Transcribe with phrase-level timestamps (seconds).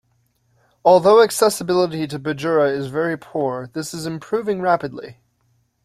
[0.83, 5.19] Although accessibility to Bajura is very poor, this is improving rapidly.